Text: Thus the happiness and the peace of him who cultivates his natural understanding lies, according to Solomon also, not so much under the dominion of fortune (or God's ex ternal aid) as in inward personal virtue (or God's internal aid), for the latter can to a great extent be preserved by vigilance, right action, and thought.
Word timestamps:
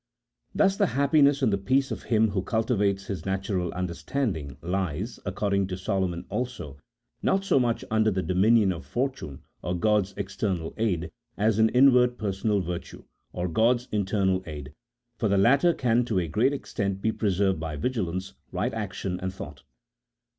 Thus 0.55 0.77
the 0.77 0.87
happiness 0.97 1.43
and 1.43 1.53
the 1.53 1.59
peace 1.59 1.91
of 1.91 2.01
him 2.01 2.29
who 2.31 2.41
cultivates 2.41 3.05
his 3.05 3.23
natural 3.23 3.71
understanding 3.73 4.57
lies, 4.63 5.19
according 5.27 5.67
to 5.67 5.77
Solomon 5.77 6.25
also, 6.27 6.79
not 7.21 7.43
so 7.45 7.59
much 7.59 7.85
under 7.91 8.09
the 8.09 8.23
dominion 8.23 8.71
of 8.71 8.83
fortune 8.83 9.43
(or 9.61 9.75
God's 9.75 10.15
ex 10.17 10.35
ternal 10.35 10.73
aid) 10.77 11.11
as 11.37 11.59
in 11.59 11.69
inward 11.69 12.17
personal 12.17 12.61
virtue 12.61 13.03
(or 13.31 13.47
God's 13.47 13.87
internal 13.91 14.41
aid), 14.47 14.73
for 15.19 15.27
the 15.29 15.37
latter 15.37 15.71
can 15.71 16.03
to 16.05 16.17
a 16.17 16.27
great 16.27 16.51
extent 16.51 16.99
be 17.03 17.11
preserved 17.11 17.59
by 17.59 17.75
vigilance, 17.75 18.33
right 18.51 18.73
action, 18.73 19.19
and 19.19 19.31
thought. 19.31 19.61